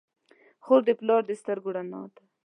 [0.63, 2.21] خور د پلار د سترګو رڼا ده.